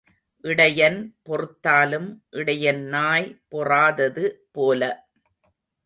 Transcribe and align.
இடையன் 0.43 0.97
பொறுத்தாலும் 1.25 2.09
இடையன் 2.31 2.83
நாய் 2.87 3.29
பொறாதது 3.51 4.25
போல. 4.51 4.81